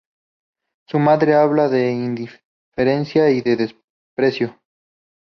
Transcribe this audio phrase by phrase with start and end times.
[0.87, 4.57] Su madre habla de indiferencia y de desprecio.